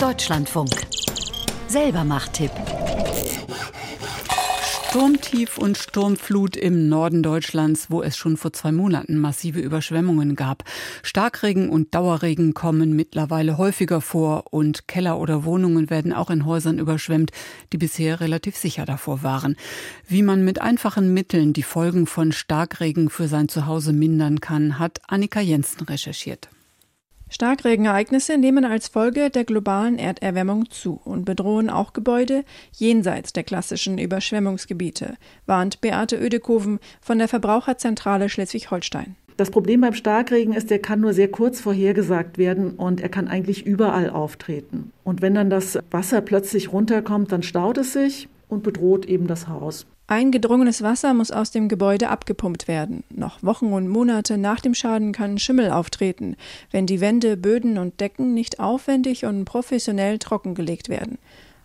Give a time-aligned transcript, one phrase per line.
[0.00, 0.70] Deutschlandfunk.
[1.68, 2.50] Selber Macht-Tipp.
[4.88, 10.64] Sturmtief und Sturmflut im Norden Deutschlands, wo es schon vor zwei Monaten massive Überschwemmungen gab.
[11.02, 16.78] Starkregen und Dauerregen kommen mittlerweile häufiger vor und Keller oder Wohnungen werden auch in Häusern
[16.78, 17.32] überschwemmt,
[17.72, 19.56] die bisher relativ sicher davor waren.
[20.06, 25.00] Wie man mit einfachen Mitteln die Folgen von Starkregen für sein Zuhause mindern kann, hat
[25.06, 26.48] Annika Jensen recherchiert.
[27.30, 33.98] Starkregenereignisse nehmen als Folge der globalen Erderwärmung zu und bedrohen auch Gebäude jenseits der klassischen
[33.98, 35.14] Überschwemmungsgebiete,
[35.46, 39.16] warnt Beate Oedekoven von der Verbraucherzentrale Schleswig-Holstein.
[39.36, 43.28] Das Problem beim Starkregen ist, der kann nur sehr kurz vorhergesagt werden und er kann
[43.28, 44.90] eigentlich überall auftreten.
[45.04, 49.48] Und wenn dann das Wasser plötzlich runterkommt, dann staut es sich und bedroht eben das
[49.48, 49.86] Haus.
[50.10, 53.04] Eingedrungenes Wasser muss aus dem Gebäude abgepumpt werden.
[53.10, 56.36] Noch Wochen und Monate nach dem Schaden kann Schimmel auftreten,
[56.70, 61.18] wenn die Wände, Böden und Decken nicht aufwendig und professionell trockengelegt werden.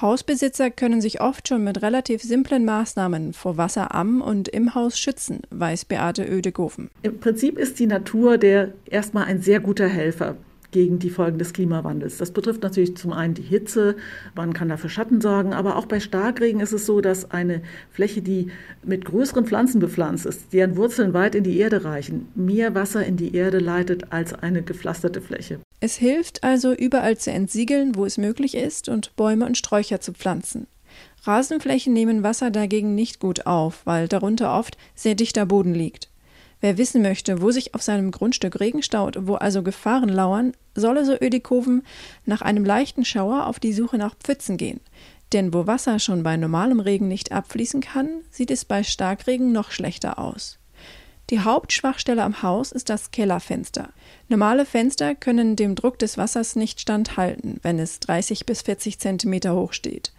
[0.00, 4.98] Hausbesitzer können sich oft schon mit relativ simplen Maßnahmen vor Wasser am und im Haus
[4.98, 6.90] schützen, weiß Beate Oedegofen.
[7.02, 10.36] Im Prinzip ist die Natur der erstmal ein sehr guter Helfer
[10.70, 12.18] gegen die Folgen des Klimawandels.
[12.18, 13.96] Das betrifft natürlich zum einen die Hitze,
[14.34, 18.22] man kann dafür Schatten sorgen, aber auch bei Starkregen ist es so, dass eine Fläche,
[18.22, 18.50] die
[18.84, 23.16] mit größeren Pflanzen bepflanzt ist, deren Wurzeln weit in die Erde reichen, mehr Wasser in
[23.16, 25.60] die Erde leitet als eine gepflasterte Fläche.
[25.80, 30.12] Es hilft also überall zu entsiegeln, wo es möglich ist, und Bäume und Sträucher zu
[30.12, 30.66] pflanzen.
[31.24, 36.08] Rasenflächen nehmen Wasser dagegen nicht gut auf, weil darunter oft sehr dichter Boden liegt.
[36.60, 41.04] Wer wissen möchte, wo sich auf seinem Grundstück Regen staut, wo also Gefahren lauern, solle
[41.04, 41.82] so Ödikoven
[42.24, 44.80] nach einem leichten Schauer auf die Suche nach Pfützen gehen.
[45.32, 49.70] Denn wo Wasser schon bei normalem Regen nicht abfließen kann, sieht es bei Starkregen noch
[49.70, 50.58] schlechter aus.
[51.30, 53.90] Die Hauptschwachstelle am Haus ist das Kellerfenster.
[54.28, 59.54] Normale Fenster können dem Druck des Wassers nicht standhalten, wenn es 30 bis 40 Zentimeter
[59.56, 60.12] hoch steht.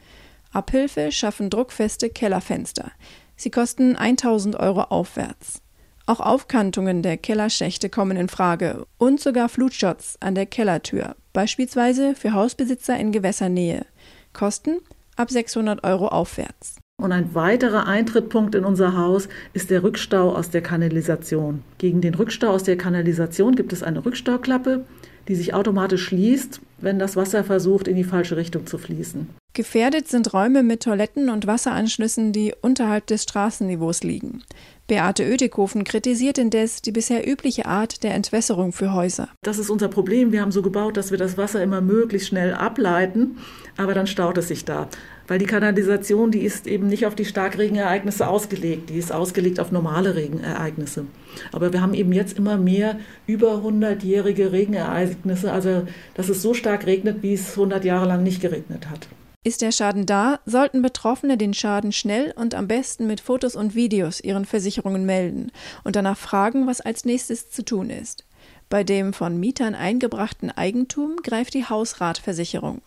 [0.52, 2.92] Abhilfe schaffen druckfeste Kellerfenster.
[3.38, 5.62] Sie kosten 1000 Euro aufwärts.
[6.09, 12.31] Auch Aufkantungen der Kellerschächte kommen in Frage und sogar Flutschutz an der Kellertür, beispielsweise für
[12.31, 13.85] Hausbesitzer in Gewässernähe.
[14.31, 14.78] Kosten
[15.17, 16.78] ab 600 Euro aufwärts.
[16.96, 21.62] Und ein weiterer Eintrittpunkt in unser Haus ist der Rückstau aus der Kanalisation.
[21.78, 24.85] Gegen den Rückstau aus der Kanalisation gibt es eine Rückstauklappe,
[25.28, 29.28] die sich automatisch schließt, wenn das Wasser versucht, in die falsche Richtung zu fließen.
[29.57, 34.44] Gefährdet sind Räume mit Toiletten und Wasseranschlüssen, die unterhalb des Straßenniveaus liegen.
[34.85, 39.29] Beate Oedekofen kritisiert indes die bisher übliche Art der Entwässerung für Häuser.
[39.41, 40.31] Das ist unser Problem.
[40.31, 43.40] Wir haben so gebaut, dass wir das Wasser immer möglichst schnell ableiten,
[43.78, 44.90] aber dann staut es sich da.
[45.28, 49.72] Weil die Kanalisation, die ist eben nicht auf die Starkregenereignisse ausgelegt, die ist ausgelegt auf
[49.72, 51.07] normale Regenereignisse.
[51.51, 56.85] Aber wir haben eben jetzt immer mehr über 100-jährige Regenereignisse, also dass es so stark
[56.85, 59.07] regnet, wie es 100 Jahre lang nicht geregnet hat.
[59.47, 63.75] Ist der Schaden da, sollten Betroffene den Schaden schnell und am besten mit Fotos und
[63.75, 65.53] Videos ihren Versicherungen melden
[65.85, 68.25] und danach fragen, was als nächstes zu tun ist.
[68.68, 72.81] Bei dem von Mietern eingebrachten Eigentum greift die Hausratversicherung.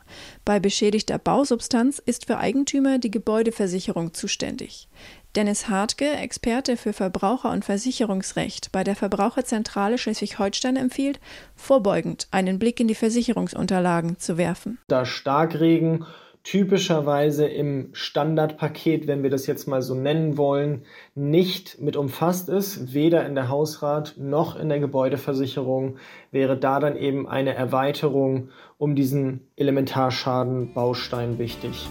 [0.44, 4.90] Bei beschädigter Bausubstanz ist für Eigentümer die Gebäudeversicherung zuständig.
[5.36, 11.20] Dennis Hartke, Experte für Verbraucher- und Versicherungsrecht bei der Verbraucherzentrale Schleswig-Holstein, empfiehlt,
[11.56, 14.78] vorbeugend einen Blick in die Versicherungsunterlagen zu werfen.
[14.88, 16.04] Da Starkregen
[16.42, 20.84] typischerweise im Standardpaket, wenn wir das jetzt mal so nennen wollen,
[21.14, 25.96] nicht mit umfasst ist, weder in der Hausrat noch in der Gebäudeversicherung,
[26.30, 31.88] wäre da dann eben eine Erweiterung um diesen Elementarschaden Baustein wichtig.